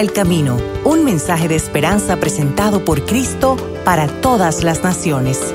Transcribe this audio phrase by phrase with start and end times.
[0.00, 5.52] El Camino, un mensaje de esperanza presentado por Cristo para todas las naciones.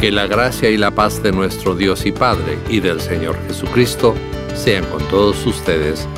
[0.00, 4.14] Que la gracia y la paz de nuestro Dios y Padre y del Señor Jesucristo
[4.54, 6.08] sean con todos ustedes.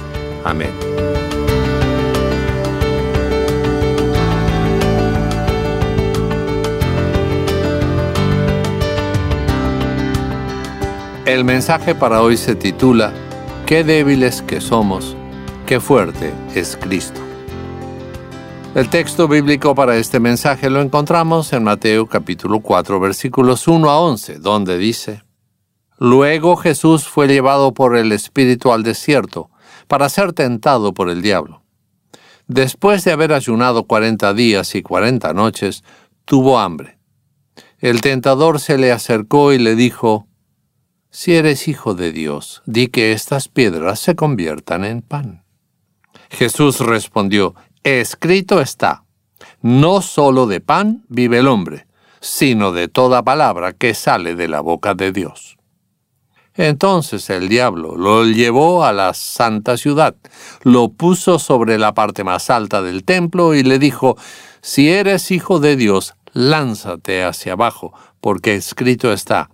[0.45, 0.71] Amén.
[11.31, 13.13] El mensaje para hoy se titula
[13.65, 15.17] Qué débiles que somos,
[15.65, 17.21] qué fuerte es Cristo.
[18.75, 24.01] El texto bíblico para este mensaje lo encontramos en Mateo capítulo 4 versículos 1 a
[24.01, 25.23] 11, donde dice,
[26.01, 29.51] Luego Jesús fue llevado por el Espíritu al desierto
[29.87, 31.63] para ser tentado por el diablo.
[32.49, 35.85] Después de haber ayunado cuarenta días y cuarenta noches,
[36.25, 36.99] tuvo hambre.
[37.79, 40.27] El tentador se le acercó y le dijo,
[41.11, 45.45] si eres hijo de Dios, di que estas piedras se conviertan en pan.
[46.31, 49.05] Jesús respondió, Escrito está,
[49.63, 51.87] no solo de pan vive el hombre,
[52.21, 55.57] sino de toda palabra que sale de la boca de Dios.
[56.55, 60.15] Entonces el diablo lo llevó a la santa ciudad,
[60.63, 64.17] lo puso sobre la parte más alta del templo y le dijo,
[64.61, 69.49] Si eres hijo de Dios, lánzate hacia abajo, porque escrito está,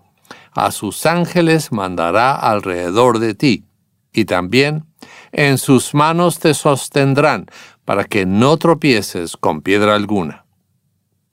[0.56, 3.64] a sus ángeles mandará alrededor de ti,
[4.12, 4.86] y también
[5.30, 7.46] en sus manos te sostendrán,
[7.84, 10.46] para que no tropieces con piedra alguna.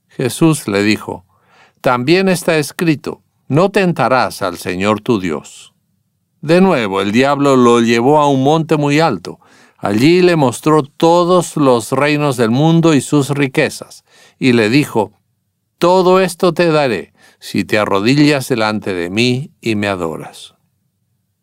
[0.09, 1.25] Jesús le dijo,
[1.81, 5.73] También está escrito, no tentarás al Señor tu Dios.
[6.41, 9.39] De nuevo, el diablo lo llevó a un monte muy alto.
[9.77, 14.03] Allí le mostró todos los reinos del mundo y sus riquezas,
[14.37, 15.13] y le dijo,
[15.77, 17.12] Todo esto te daré
[17.43, 20.55] si te arrodillas delante de mí y me adoras.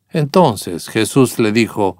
[0.08, 1.98] Entonces Jesús le dijo,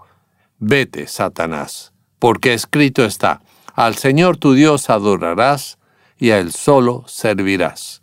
[0.59, 3.43] Vete, Satanás, porque escrito está,
[3.75, 5.79] al Señor tu Dios adorarás
[6.19, 8.01] y a Él solo servirás.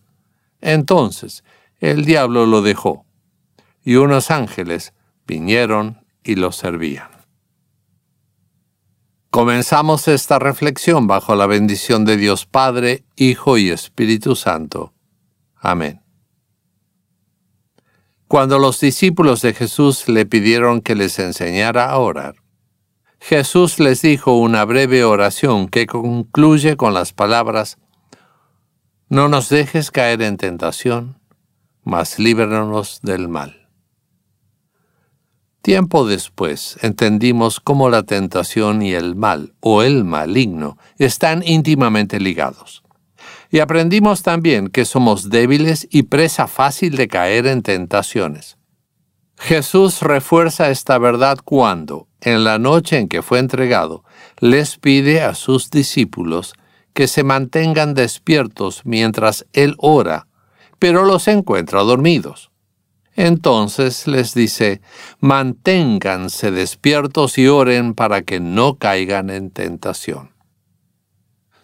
[0.62, 1.44] Entonces
[1.80, 3.08] el diablo lo dejó,
[3.84, 4.94] y unos ángeles
[5.26, 7.10] vinieron y lo servían.
[9.32, 14.94] Comenzamos esta reflexión bajo la bendición de Dios Padre, Hijo y Espíritu Santo.
[15.68, 16.02] Amén.
[18.30, 22.36] Cuando los discípulos de Jesús le pidieron que les enseñara a orar,
[23.20, 27.80] Jesús les dijo una breve oración que concluye con las palabras,
[29.10, 31.20] No nos dejes caer en tentación,
[31.84, 33.68] mas líbranos del mal.
[35.62, 42.87] Tiempo después entendimos cómo la tentación y el mal, o el maligno, están íntimamente ligados.
[43.50, 48.58] Y aprendimos también que somos débiles y presa fácil de caer en tentaciones.
[49.38, 54.04] Jesús refuerza esta verdad cuando, en la noche en que fue entregado,
[54.40, 56.54] les pide a sus discípulos
[56.94, 60.28] que se mantengan despiertos mientras Él ora,
[60.80, 62.52] pero los encuentra dormidos.
[63.16, 64.82] Entonces les dice,
[65.20, 70.37] manténganse despiertos y oren para que no caigan en tentación.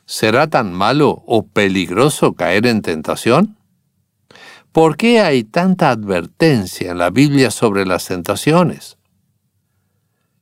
[0.05, 3.57] ¿Será tan malo o peligroso caer en tentación?
[4.71, 8.97] ¿Por qué hay tanta advertencia en la Biblia sobre las tentaciones?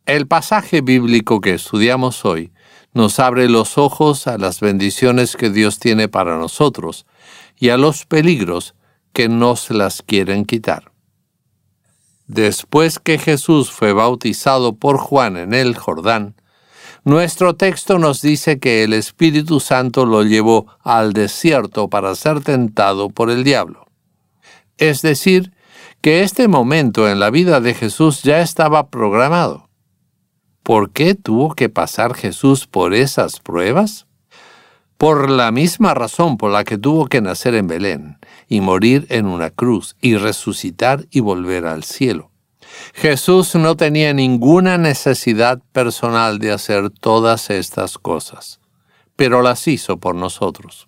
[0.05, 2.51] El pasaje bíblico que estudiamos hoy
[2.93, 7.05] nos abre los ojos a las bendiciones que Dios tiene para nosotros
[7.57, 8.73] y a los peligros
[9.13, 10.91] que nos las quieren quitar.
[12.27, 16.35] Después que Jesús fue bautizado por Juan en el Jordán,
[17.03, 23.09] nuestro texto nos dice que el Espíritu Santo lo llevó al desierto para ser tentado
[23.09, 23.87] por el diablo.
[24.77, 25.51] Es decir,
[26.01, 29.69] que este momento en la vida de Jesús ya estaba programado.
[30.63, 34.07] ¿Por qué tuvo que pasar Jesús por esas pruebas?
[34.97, 38.17] Por la misma razón por la que tuvo que nacer en Belén
[38.47, 42.30] y morir en una cruz y resucitar y volver al cielo.
[42.93, 48.59] Jesús no tenía ninguna necesidad personal de hacer todas estas cosas,
[49.15, 50.87] pero las hizo por nosotros.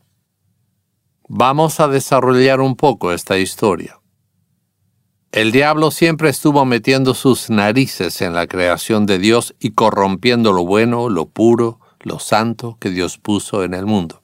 [1.28, 4.00] Vamos a desarrollar un poco esta historia.
[5.32, 10.64] El diablo siempre estuvo metiendo sus narices en la creación de Dios y corrompiendo lo
[10.66, 14.23] bueno, lo puro, lo santo que Dios puso en el mundo.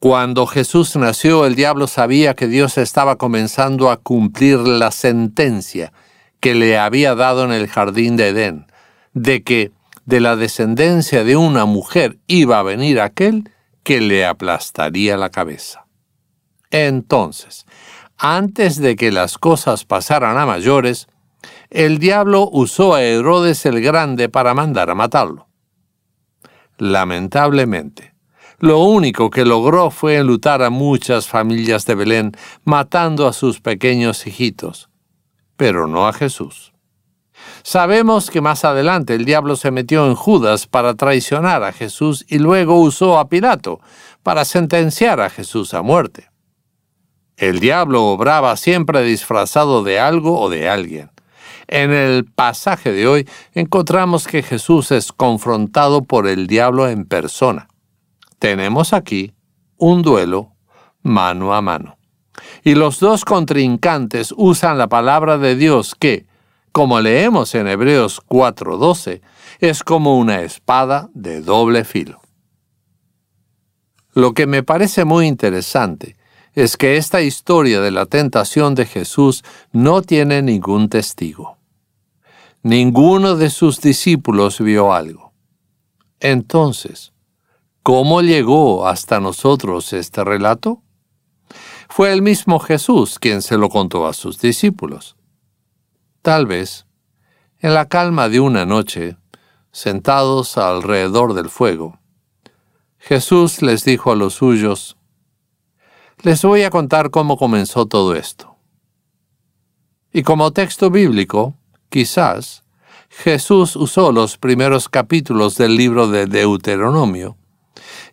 [0.00, 5.92] Cuando Jesús nació, el diablo sabía que Dios estaba comenzando a cumplir la sentencia
[6.38, 8.66] que le había dado en el jardín de Edén,
[9.12, 9.72] de que
[10.04, 13.50] de la descendencia de una mujer iba a venir aquel
[13.82, 15.86] que le aplastaría la cabeza.
[16.70, 17.66] Entonces,
[18.16, 21.08] antes de que las cosas pasaran a mayores,
[21.70, 25.48] el diablo usó a Herodes el Grande para mandar a matarlo.
[26.76, 28.14] Lamentablemente,
[28.58, 32.32] lo único que logró fue enlutar a muchas familias de Belén,
[32.64, 34.88] matando a sus pequeños hijitos,
[35.56, 36.72] pero no a Jesús.
[37.62, 42.38] Sabemos que más adelante el diablo se metió en Judas para traicionar a Jesús y
[42.38, 43.80] luego usó a Pilato
[44.22, 46.30] para sentenciar a Jesús a muerte.
[47.36, 51.10] El diablo obraba siempre disfrazado de algo o de alguien.
[51.68, 57.68] En el pasaje de hoy encontramos que Jesús es confrontado por el diablo en persona.
[58.38, 59.32] Tenemos aquí
[59.76, 60.52] un duelo
[61.02, 61.98] mano a mano.
[62.62, 66.26] Y los dos contrincantes usan la palabra de Dios que,
[66.72, 69.22] como leemos en Hebreos 4:12,
[69.60, 72.20] es como una espada de doble filo.
[74.14, 76.16] Lo que me parece muy interesante
[76.54, 81.56] es que esta historia de la tentación de Jesús no tiene ningún testigo.
[82.62, 85.32] Ninguno de sus discípulos vio algo.
[86.18, 87.12] Entonces,
[87.88, 90.82] ¿cómo llegó hasta nosotros este relato?
[91.88, 95.16] Fue el mismo Jesús quien se lo contó a sus discípulos.
[96.20, 96.86] Tal vez,
[97.60, 99.16] en la calma de una noche,
[99.72, 101.98] sentados alrededor del fuego,
[102.98, 104.98] Jesús les dijo a los suyos,
[106.20, 108.54] les voy a contar cómo comenzó todo esto.
[110.12, 111.56] Y como texto bíblico,
[111.88, 112.64] quizás,
[113.08, 117.37] Jesús usó los primeros capítulos del libro de Deuteronomio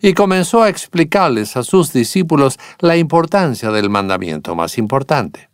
[0.06, 5.50] y comenzó a explicarles a sus discípulos la importancia del mandamiento más importante.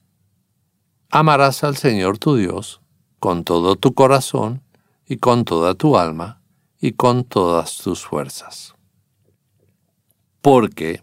[1.10, 2.82] Amarás al Señor tu Dios
[3.22, 4.62] con todo tu corazón
[5.08, 6.42] y con toda tu alma
[6.82, 8.76] y con todas tus fuerzas.
[10.42, 11.02] Porque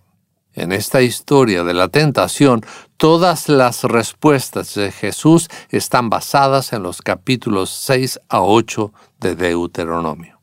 [0.53, 2.61] en esta historia de la tentación,
[2.99, 10.38] todas las respuestas de Jesús están basadas en los capítulos 6 a 8 de Deuteronomio.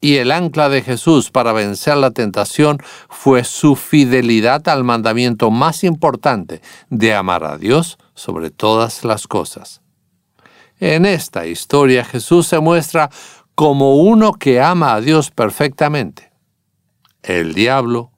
[0.00, 2.78] Y el ancla de Jesús para vencer la tentación
[3.10, 9.82] fue su fidelidad al mandamiento más importante de amar a Dios sobre todas las cosas.
[10.78, 13.10] En esta historia Jesús se muestra
[13.54, 16.32] como uno que ama a Dios perfectamente.
[17.22, 18.10] El diablo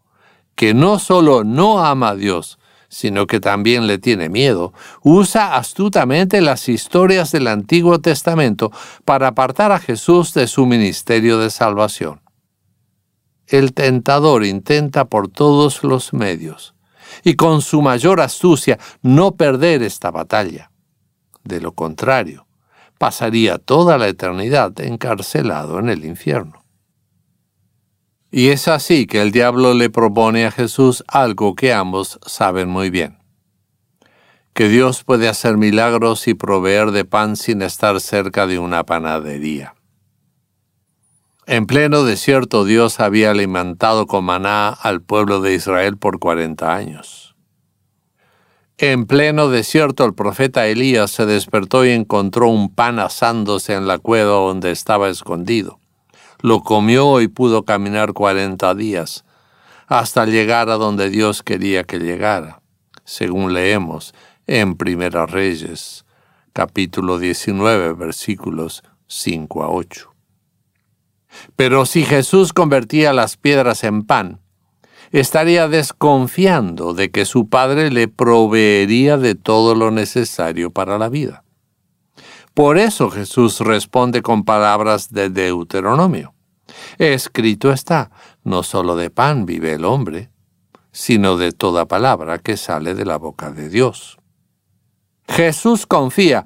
[0.54, 2.60] que no solo no ama a Dios,
[2.92, 8.70] sino que también le tiene miedo, usa astutamente las historias del Antiguo Testamento
[9.06, 12.20] para apartar a Jesús de su ministerio de salvación.
[13.46, 16.74] El tentador intenta por todos los medios,
[17.24, 20.70] y con su mayor astucia, no perder esta batalla.
[21.44, 22.46] De lo contrario,
[22.98, 26.61] pasaría toda la eternidad encarcelado en el infierno.
[28.34, 32.88] Y es así que el diablo le propone a Jesús algo que ambos saben muy
[32.88, 33.18] bien.
[34.54, 39.74] Que Dios puede hacer milagros y proveer de pan sin estar cerca de una panadería.
[41.46, 47.36] En pleno desierto Dios había alimentado con maná al pueblo de Israel por cuarenta años.
[48.78, 53.98] En pleno desierto el profeta Elías se despertó y encontró un pan asándose en la
[53.98, 55.81] cueva donde estaba escondido
[56.42, 59.24] lo comió y pudo caminar cuarenta días,
[59.86, 62.60] hasta llegar a donde Dios quería que llegara,
[63.04, 64.14] según leemos
[64.46, 66.04] en Primera Reyes,
[66.52, 70.12] capítulo 19, versículos 5 a 8.
[71.56, 74.40] Pero si Jesús convertía las piedras en pan,
[75.12, 81.44] estaría desconfiando de que su Padre le proveería de todo lo necesario para la vida.
[82.54, 86.34] Por eso Jesús responde con palabras de Deuteronomio.
[86.98, 88.10] Escrito está,
[88.44, 90.30] no solo de pan vive el hombre,
[90.90, 94.18] sino de toda palabra que sale de la boca de Dios.
[95.28, 96.44] Jesús confía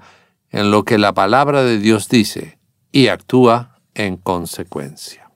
[0.50, 2.60] en lo que la palabra de Dios dice
[2.92, 5.32] y actúa en consecuencia.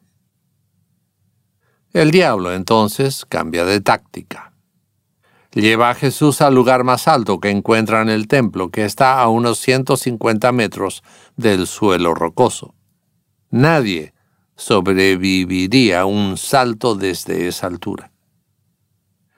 [1.92, 4.49] El diablo entonces cambia de táctica
[5.52, 9.28] lleva a Jesús al lugar más alto que encuentra en el templo, que está a
[9.28, 11.02] unos 150 metros
[11.36, 12.74] del suelo rocoso.
[13.50, 14.14] Nadie
[14.54, 18.12] sobreviviría un salto desde esa altura.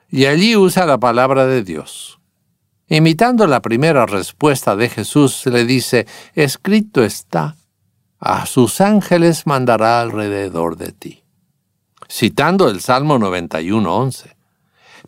[0.09, 2.19] Y allí usa la palabra de Dios.
[2.87, 6.05] Imitando la primera respuesta de Jesús, le dice,
[6.35, 7.55] escrito está,
[8.19, 11.23] a sus ángeles mandará alrededor de ti.
[12.07, 14.32] Citando el Salmo 91.11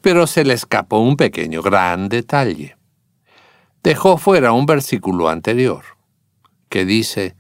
[0.02, 2.78] pero se le escapó un pequeño gran detalle.
[3.84, 5.84] Dejó fuera un versículo anterior,
[6.70, 7.36] que dice,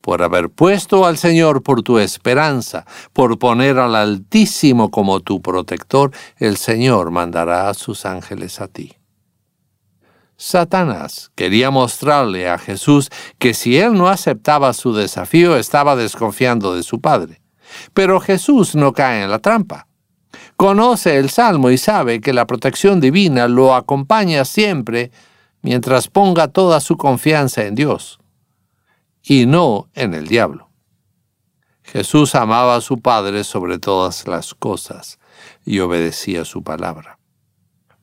[0.00, 6.12] por haber puesto al Señor por tu esperanza, por poner al Altísimo como tu protector,
[6.36, 8.94] el Señor mandará a sus ángeles a ti.
[10.36, 16.84] Satanás quería mostrarle a Jesús que si él no aceptaba su desafío estaba desconfiando de
[16.84, 17.42] su Padre.
[17.92, 19.87] Pero Jesús no cae en la trampa.
[20.58, 25.12] Conoce el Salmo y sabe que la protección divina lo acompaña siempre
[25.62, 28.18] mientras ponga toda su confianza en Dios
[29.22, 30.68] y no en el diablo.
[31.84, 35.20] Jesús amaba a su Padre sobre todas las cosas
[35.64, 37.20] y obedecía su palabra.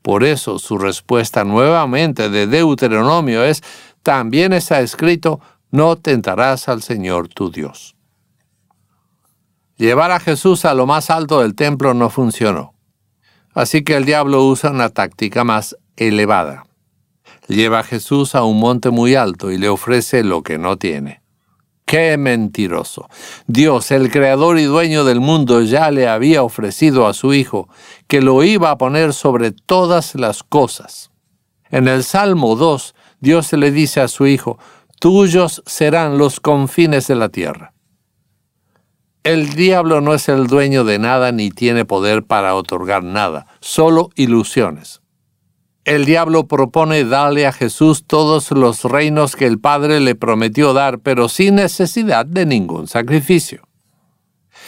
[0.01, 3.63] Por eso su respuesta nuevamente de Deuteronomio es,
[4.01, 7.94] también está escrito, no tentarás al Señor tu Dios.
[9.77, 12.73] Llevar a Jesús a lo más alto del templo no funcionó.
[13.53, 16.65] Así que el diablo usa una táctica más elevada.
[17.47, 21.21] Lleva a Jesús a un monte muy alto y le ofrece lo que no tiene.
[21.85, 23.09] ¡Qué mentiroso!
[23.47, 27.69] Dios, el creador y dueño del mundo, ya le había ofrecido a su Hijo
[28.07, 31.11] que lo iba a poner sobre todas las cosas.
[31.69, 34.57] En el Salmo 2, Dios le dice a su Hijo,
[34.99, 37.74] Tuyos serán los confines de la tierra.
[39.25, 44.11] El diablo no es el dueño de nada ni tiene poder para otorgar nada, solo
[44.13, 45.01] ilusiones.
[45.83, 50.99] El diablo propone darle a Jesús todos los reinos que el Padre le prometió dar,
[50.99, 53.67] pero sin necesidad de ningún sacrificio.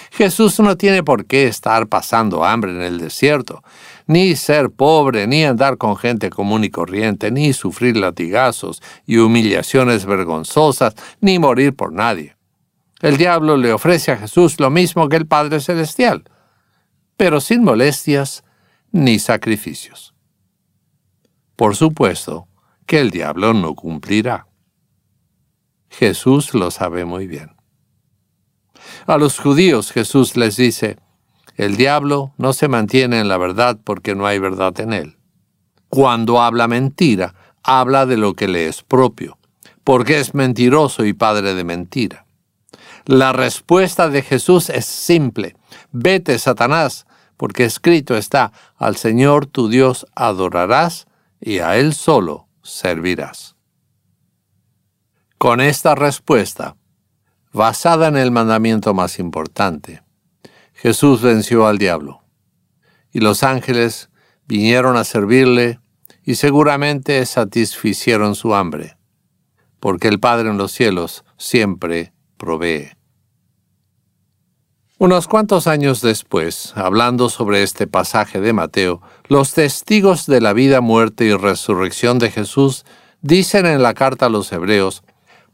[0.09, 3.61] Jesús no tiene por qué estar pasando hambre en el desierto,
[4.07, 10.07] ni ser pobre, ni andar con gente común y corriente, ni sufrir latigazos y humillaciones
[10.07, 12.36] vergonzosas, ni morir por nadie.
[13.01, 16.23] El diablo le ofrece a Jesús lo mismo que el Padre Celestial,
[17.15, 18.43] pero sin molestias
[18.91, 20.15] ni sacrificios
[21.57, 22.47] por supuesto
[22.85, 24.47] que el diablo no cumplirá.
[25.89, 27.57] Jesús lo sabe muy bien.
[29.07, 30.97] A los judíos Jesús les dice,
[31.55, 35.17] el diablo no se mantiene en la verdad porque no hay verdad en él.
[35.89, 39.39] Cuando habla mentira, habla de lo que le es propio,
[39.83, 42.26] porque es mentiroso y padre de mentira.
[43.07, 45.55] La respuesta de Jesús es simple,
[45.93, 51.07] vete, Satanás, porque escrito está, al Señor tu Dios adorarás
[51.39, 53.55] y a Él solo servirás.
[55.37, 56.75] Con esta respuesta,
[57.53, 60.03] basada en el mandamiento más importante,
[60.73, 62.25] Jesús venció al diablo,
[63.13, 64.09] y los ángeles
[64.47, 65.79] vinieron a servirle
[66.23, 68.97] y seguramente satisficieron su hambre,
[69.79, 72.96] porque el Padre en los cielos siempre provee.
[74.99, 80.81] Unos cuantos años después, hablando sobre este pasaje de Mateo, los testigos de la vida,
[80.81, 82.83] muerte y resurrección de Jesús
[83.21, 85.03] dicen en la carta a los hebreos,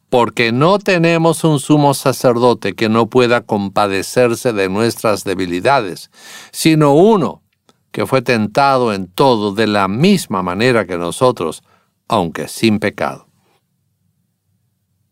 [0.10, 6.10] porque no tenemos un sumo sacerdote que no pueda compadecerse de nuestras debilidades,
[6.54, 7.42] sino uno
[7.92, 11.64] que fue tentado en todo de la misma manera que nosotros,
[12.08, 13.28] aunque sin pecado.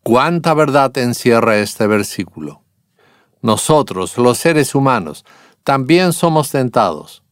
[0.04, 2.62] ¿Cuánta verdad encierra este versículo?
[3.42, 5.26] Nosotros, los seres humanos,
[5.64, 7.24] también somos tentados.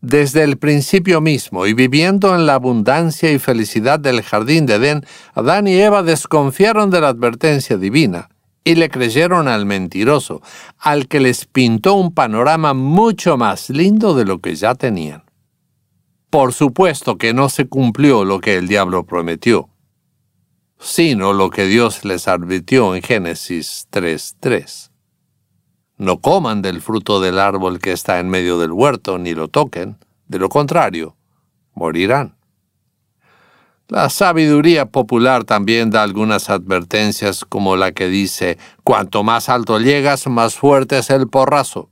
[0.00, 5.04] Desde el principio mismo y viviendo en la abundancia y felicidad del jardín de Edén,
[5.34, 8.28] Adán y Eva desconfiaron de la advertencia divina
[8.62, 10.40] y le creyeron al mentiroso,
[10.78, 15.24] al que les pintó un panorama mucho más lindo de lo que ya tenían.
[16.30, 19.68] Por supuesto que no se cumplió lo que el diablo prometió,
[20.78, 24.87] sino lo que Dios les advirtió en Génesis 3.3
[25.98, 29.98] no coman del fruto del árbol que está en medio del huerto, ni lo toquen,
[30.28, 31.16] de lo contrario,
[31.74, 32.36] morirán.
[33.88, 40.26] La sabiduría popular también da algunas advertencias como la que dice, cuanto más alto llegas,
[40.26, 41.90] más fuerte es el porrazo.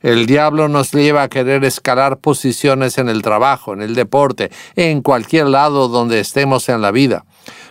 [0.00, 5.02] El diablo nos lleva a querer escalar posiciones en el trabajo, en el deporte, en
[5.02, 7.25] cualquier lado donde estemos en la vida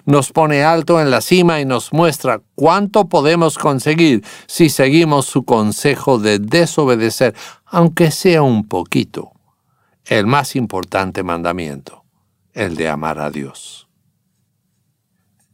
[0.06, 5.44] nos pone alto en la cima y nos muestra cuánto podemos conseguir si seguimos su
[5.44, 7.36] consejo de desobedecer,
[7.66, 9.32] aunque sea un poquito,
[10.06, 12.04] el más importante mandamiento,
[12.54, 13.88] el de amar a Dios.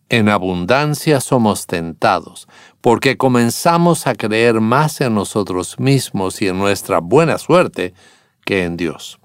[0.10, 2.50] En abundancia somos tentados,
[2.82, 7.94] porque comenzamos a creer más en nosotros mismos y en nuestra buena suerte
[8.44, 9.21] que en Dios.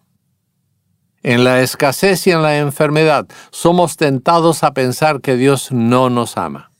[1.27, 6.37] En la escasez y en la enfermedad somos tentados a pensar que Dios no nos
[6.37, 6.71] ama.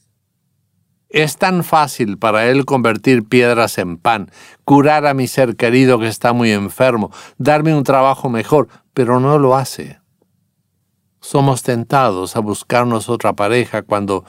[1.09, 4.31] Es tan fácil para Él convertir piedras en pan,
[4.63, 9.37] curar a mi ser querido que está muy enfermo, darme un trabajo mejor, pero no
[9.37, 9.99] lo hace.
[11.19, 14.23] Somos tentados a buscarnos otra pareja cuando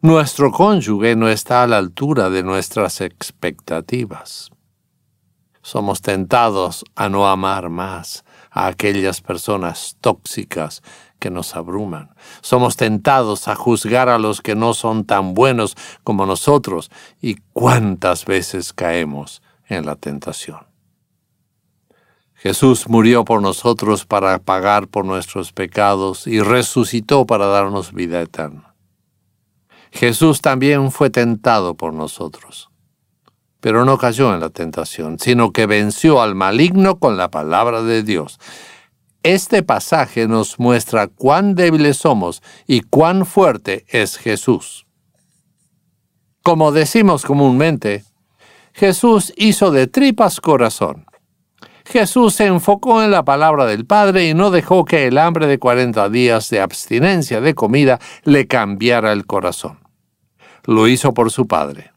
[0.00, 4.52] nuestro cónyuge no está a la altura de nuestras expectativas.
[5.68, 10.82] Somos tentados a no amar más, a aquellas personas tóxicas
[11.18, 12.08] que nos abruman.
[12.40, 18.24] Somos tentados a juzgar a los que no son tan buenos como nosotros y cuántas
[18.24, 20.60] veces caemos en la tentación.
[22.32, 28.74] Jesús murió por nosotros para pagar por nuestros pecados y resucitó para darnos vida eterna.
[29.92, 32.67] Jesús también fue tentado por nosotros,
[33.60, 38.02] pero no cayó en la tentación, sino que venció al maligno con la palabra de
[38.02, 38.38] Dios.
[39.22, 44.86] Este pasaje nos muestra cuán débiles somos y cuán fuerte es Jesús.
[46.42, 48.04] Como decimos comúnmente,
[48.72, 51.04] Jesús hizo de tripas corazón.
[51.84, 55.58] Jesús se enfocó en la palabra del Padre y no dejó que el hambre de
[55.58, 59.80] 40 días de abstinencia de comida le cambiara el corazón.
[60.64, 61.92] Lo hizo por su Padre,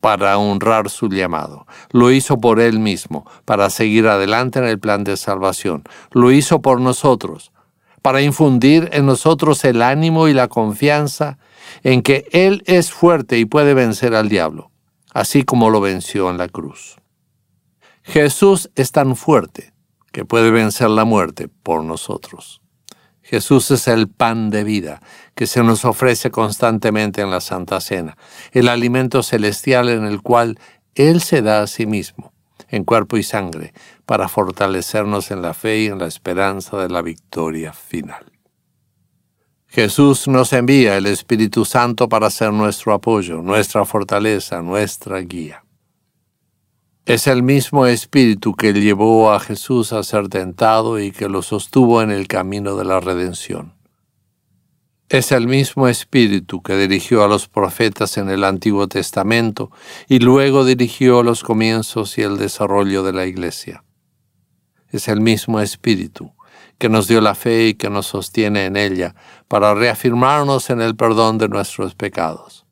[0.00, 1.66] para honrar su llamado.
[1.90, 5.84] Lo hizo por Él mismo, para seguir adelante en el plan de salvación.
[6.12, 7.52] Lo hizo por nosotros,
[8.02, 11.38] para infundir en nosotros el ánimo y la confianza
[11.82, 14.70] en que Él es fuerte y puede vencer al diablo,
[15.12, 16.96] así como lo venció en la cruz.
[18.02, 19.72] Jesús es tan fuerte
[20.12, 22.60] que puede vencer la muerte por nosotros.
[23.22, 25.00] Jesús es el pan de vida
[25.34, 28.16] que se nos ofrece constantemente en la Santa Cena,
[28.52, 30.58] el alimento celestial en el cual
[30.94, 32.32] Él se da a sí mismo,
[32.68, 33.72] en cuerpo y sangre,
[34.06, 38.32] para fortalecernos en la fe y en la esperanza de la victoria final.
[39.68, 45.62] Jesús nos envía el Espíritu Santo para ser nuestro apoyo, nuestra fortaleza, nuestra guía.
[47.10, 52.02] Es el mismo espíritu que llevó a Jesús a ser tentado y que lo sostuvo
[52.02, 53.74] en el camino de la redención.
[55.08, 59.72] Es el mismo espíritu que dirigió a los profetas en el Antiguo Testamento
[60.06, 63.82] y luego dirigió los comienzos y el desarrollo de la Iglesia.
[64.90, 66.32] Es el mismo espíritu
[66.78, 69.16] que nos dio la fe y que nos sostiene en ella
[69.48, 72.66] para reafirmarnos en el perdón de nuestros pecados.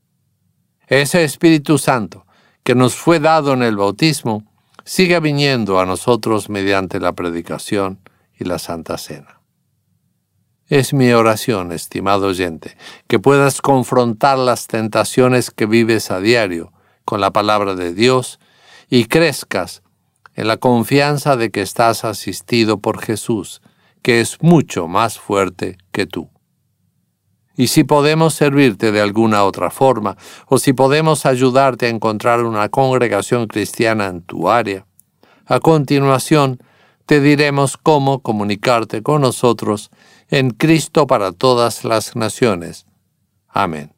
[0.87, 2.25] Ese Espíritu Santo
[2.69, 4.45] que nos fue dado en el bautismo,
[4.85, 7.99] sigue viniendo a nosotros mediante la predicación
[8.39, 9.41] y la Santa Cena.
[10.67, 12.77] Es mi oración, estimado oyente,
[13.07, 16.75] que puedas confrontar las tentaciones que vives a diario
[17.07, 18.39] con la palabra de Dios
[18.91, 19.83] y crezcas
[20.35, 23.63] en la confianza de que estás asistido por Jesús,
[24.03, 26.29] que es mucho más fuerte que tú
[27.59, 30.17] y si podemos servirte de alguna otra forma,
[30.47, 34.87] o si podemos ayudarte a encontrar una congregación cristiana en tu área.
[35.45, 36.63] A continuación,
[37.05, 39.91] te diremos cómo comunicarte con nosotros
[40.29, 42.87] en Cristo para todas las naciones.
[43.49, 43.98] Amén.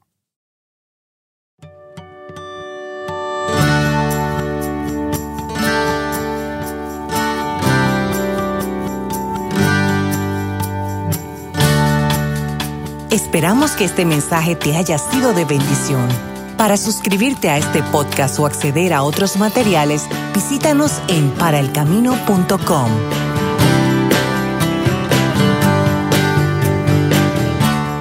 [13.11, 16.09] Esperamos que este mensaje te haya sido de bendición.
[16.57, 22.89] Para suscribirte a este podcast o acceder a otros materiales, visítanos en paraelcamino.com.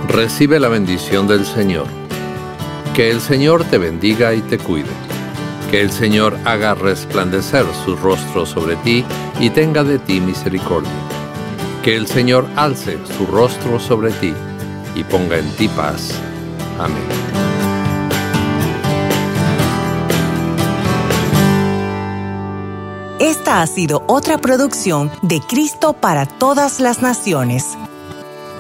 [0.10, 1.88] Recibe la bendición del Señor.
[2.94, 4.92] Que el Señor te bendiga y te cuide.
[5.72, 9.04] Que el Señor haga resplandecer su rostro sobre ti
[9.40, 10.92] y tenga de ti misericordia.
[11.84, 14.36] Que el Señor alce su rostro sobre ti
[14.96, 16.14] y ponga en ti paz.
[16.80, 17.04] Amén.
[23.20, 27.78] Esta ha sido otra producción de Cristo para todas las naciones.